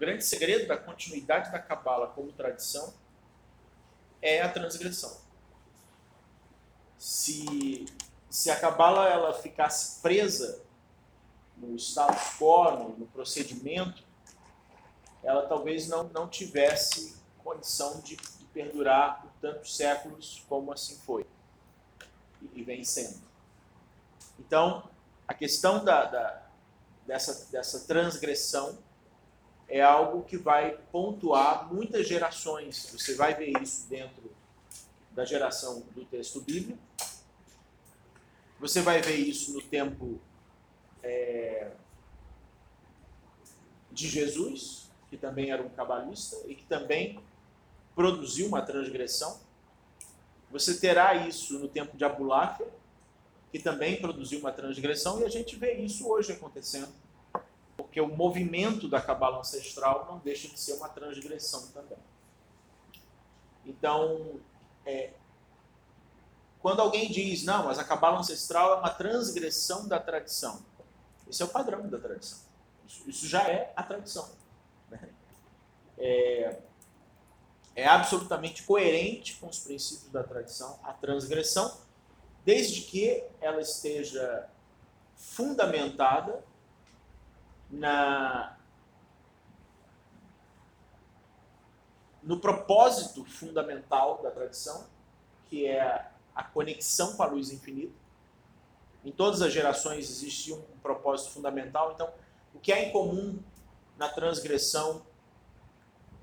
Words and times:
grande 0.00 0.24
segredo 0.24 0.66
da 0.66 0.78
continuidade 0.78 1.52
da 1.52 1.58
Cabala 1.58 2.06
como 2.06 2.32
tradição 2.32 2.94
é 4.22 4.40
a 4.40 4.50
transgressão. 4.50 5.20
Se, 6.96 7.84
se 8.30 8.50
a 8.50 8.58
Cabala 8.58 9.06
ela 9.10 9.34
ficasse 9.34 10.00
presa 10.00 10.62
no 11.54 11.76
status 11.76 12.38
quo, 12.38 12.70
no, 12.70 12.88
no 12.96 13.06
procedimento, 13.08 14.02
ela 15.22 15.46
talvez 15.46 15.86
não, 15.86 16.04
não 16.04 16.26
tivesse 16.26 17.20
condição 17.44 18.00
de, 18.00 18.16
de 18.16 18.44
perdurar 18.54 19.20
por 19.20 19.30
tantos 19.42 19.76
séculos 19.76 20.42
como 20.48 20.72
assim 20.72 20.98
foi 21.00 21.26
e, 22.40 22.60
e 22.60 22.64
vem 22.64 22.84
sendo. 22.84 23.20
Então, 24.38 24.88
a 25.28 25.34
questão 25.34 25.84
da, 25.84 26.06
da, 26.06 26.42
dessa, 27.06 27.50
dessa 27.52 27.80
transgressão 27.80 28.78
é 29.70 29.80
algo 29.80 30.24
que 30.24 30.36
vai 30.36 30.76
pontuar 30.90 31.72
muitas 31.72 32.06
gerações. 32.06 32.90
Você 32.92 33.14
vai 33.14 33.34
ver 33.34 33.52
isso 33.62 33.88
dentro 33.88 34.30
da 35.12 35.24
geração 35.24 35.84
do 35.94 36.04
texto 36.04 36.40
bíblico. 36.40 36.78
Você 38.58 38.82
vai 38.82 39.00
ver 39.00 39.14
isso 39.14 39.54
no 39.54 39.62
tempo 39.62 40.20
é, 41.02 41.70
de 43.92 44.08
Jesus, 44.08 44.90
que 45.08 45.16
também 45.16 45.50
era 45.50 45.62
um 45.62 45.68
cabalista 45.68 46.36
e 46.46 46.54
que 46.54 46.64
também 46.64 47.20
produziu 47.94 48.48
uma 48.48 48.62
transgressão. 48.62 49.40
Você 50.50 50.78
terá 50.78 51.14
isso 51.14 51.58
no 51.60 51.68
tempo 51.68 51.96
de 51.96 52.04
Abuláfia, 52.04 52.66
que 53.52 53.58
também 53.58 54.00
produziu 54.00 54.40
uma 54.40 54.52
transgressão, 54.52 55.20
e 55.20 55.24
a 55.24 55.28
gente 55.28 55.56
vê 55.56 55.74
isso 55.74 56.08
hoje 56.08 56.32
acontecendo, 56.32 56.92
porque 57.90 58.00
o 58.00 58.06
movimento 58.06 58.86
da 58.88 59.00
cabala 59.00 59.40
ancestral 59.40 60.06
não 60.08 60.20
deixa 60.20 60.46
de 60.46 60.60
ser 60.60 60.74
uma 60.74 60.88
transgressão 60.88 61.66
também. 61.72 61.98
Então, 63.66 64.38
é, 64.86 65.10
quando 66.60 66.80
alguém 66.80 67.10
diz, 67.10 67.42
não, 67.42 67.64
mas 67.64 67.80
a 67.80 67.84
cabala 67.84 68.20
ancestral 68.20 68.74
é 68.74 68.76
uma 68.76 68.90
transgressão 68.90 69.88
da 69.88 69.98
tradição, 69.98 70.64
esse 71.28 71.42
é 71.42 71.44
o 71.44 71.48
padrão 71.48 71.88
da 71.88 71.98
tradição. 71.98 72.38
Isso, 72.86 73.10
isso 73.10 73.26
já 73.26 73.42
é 73.48 73.72
a 73.74 73.82
tradição. 73.82 74.30
Né? 74.88 75.08
É, 75.98 76.58
é 77.74 77.86
absolutamente 77.88 78.62
coerente 78.62 79.34
com 79.34 79.48
os 79.48 79.58
princípios 79.58 80.12
da 80.12 80.22
tradição 80.22 80.78
a 80.84 80.92
transgressão, 80.92 81.76
desde 82.44 82.82
que 82.82 83.24
ela 83.40 83.60
esteja 83.60 84.48
fundamentada 85.16 86.48
na 87.70 88.56
no 92.22 92.38
propósito 92.38 93.24
fundamental 93.24 94.22
da 94.22 94.30
tradição, 94.30 94.86
que 95.48 95.66
é 95.66 96.10
a 96.34 96.44
conexão 96.44 97.16
com 97.16 97.22
a 97.22 97.26
luz 97.26 97.50
infinita. 97.50 97.94
Em 99.04 99.10
todas 99.10 99.40
as 99.40 99.52
gerações 99.52 100.10
existe 100.10 100.52
um 100.52 100.62
propósito 100.82 101.32
fundamental, 101.32 101.92
então 101.92 102.12
o 102.54 102.60
que 102.60 102.72
há 102.72 102.80
em 102.82 102.92
comum 102.92 103.38
na 103.96 104.08
transgressão 104.08 105.02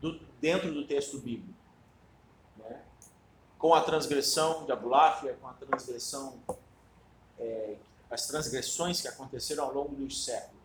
do, 0.00 0.18
dentro 0.40 0.72
do 0.72 0.86
texto 0.86 1.18
bíblico? 1.18 1.52
Né? 2.56 2.82
Com 3.58 3.74
a 3.74 3.82
transgressão 3.82 4.64
de 4.64 4.72
Abuláfia, 4.72 5.36
com 5.40 5.48
a 5.48 5.52
transgressão, 5.52 6.38
é, 7.38 7.76
as 8.10 8.26
transgressões 8.26 9.00
que 9.00 9.08
aconteceram 9.08 9.64
ao 9.64 9.74
longo 9.74 9.94
dos 9.94 10.24
séculos. 10.24 10.61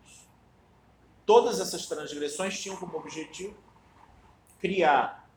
Todas 1.28 1.60
essas 1.60 1.84
transgressões 1.84 2.58
tinham 2.58 2.74
como 2.78 2.96
objetivo 2.96 3.54
criar, 4.58 5.28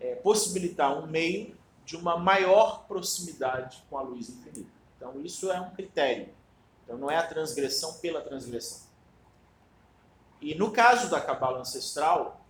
é, 0.00 0.14
possibilitar 0.14 0.98
um 0.98 1.06
meio 1.06 1.58
de 1.84 1.94
uma 1.94 2.16
maior 2.16 2.86
proximidade 2.86 3.84
com 3.90 3.98
a 3.98 4.00
luz 4.00 4.30
infinita. 4.30 4.70
Então, 4.96 5.20
isso 5.20 5.52
é 5.52 5.60
um 5.60 5.72
critério. 5.72 6.30
Então, 6.82 6.96
não 6.96 7.10
é 7.10 7.18
a 7.18 7.26
transgressão 7.26 7.98
pela 7.98 8.22
transgressão. 8.22 8.80
E 10.40 10.54
no 10.54 10.70
caso 10.70 11.10
da 11.10 11.20
cabala 11.20 11.58
ancestral, 11.58 12.42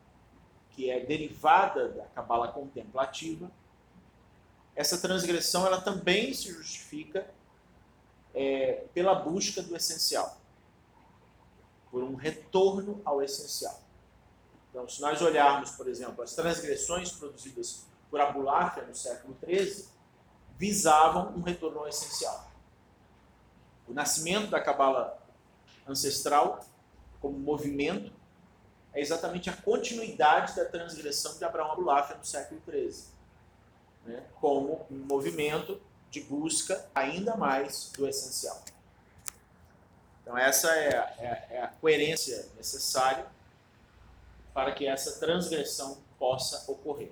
que 0.71 0.89
é 0.89 1.01
derivada 1.01 1.89
da 1.89 2.05
cabala 2.05 2.53
contemplativa, 2.53 3.51
essa 4.77 4.97
transgressão 4.97 5.67
ela 5.67 5.81
também 5.81 6.33
se 6.33 6.53
justifica 6.53 7.29
é, 8.33 8.85
pela 8.95 9.17
busca 9.17 9.61
do 9.61 9.75
essencial, 9.75 10.40
por 11.91 12.03
um 12.03 12.15
retorno 12.15 13.01
ao 13.05 13.23
essencial. 13.23 13.81
Então, 14.71 14.89
se 14.89 15.01
nós 15.01 15.21
olharmos, 15.21 15.73
por 15.73 15.89
exemplo, 15.89 16.23
as 16.23 16.35
transgressões 16.35 17.11
produzidas 17.11 17.85
por 18.09 18.21
Abulafia 18.21 18.85
no 18.85 18.95
século 18.95 19.37
XIII, 19.45 19.87
visavam 20.57 21.35
um 21.37 21.41
retorno 21.41 21.81
ao 21.81 21.89
essencial. 21.89 22.51
O 23.89 23.93
nascimento 23.93 24.51
da 24.51 24.61
cabala 24.61 25.19
ancestral 25.87 26.65
como 27.21 27.39
movimento 27.39 28.13
é 28.93 29.01
exatamente 29.01 29.51
a 29.51 29.57
continuidade 29.57 30.55
da 30.55 30.65
transgressão 30.65 31.37
de 31.37 31.45
Abraão 31.45 31.73
Abulafia 31.73 32.17
no 32.17 32.25
século 32.25 32.61
XIII, 32.69 33.05
né? 34.05 34.25
como 34.41 34.87
um 34.91 34.99
movimento 34.99 35.81
de 36.11 36.21
busca 36.21 36.89
ainda 36.95 37.37
mais 37.37 37.91
do 37.97 38.07
essencial. 38.07 38.63
Então 40.31 40.39
essa 40.39 40.69
é 40.69 40.97
a, 40.97 41.13
é, 41.19 41.47
é 41.57 41.63
a 41.63 41.67
coerência 41.67 42.49
necessária 42.57 43.27
para 44.55 44.71
que 44.71 44.87
essa 44.87 45.19
transgressão 45.19 45.99
possa 46.21 46.71
ocorrer. 46.71 47.11